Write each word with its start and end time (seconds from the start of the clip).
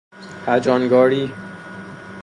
هجانگاری 0.45 1.31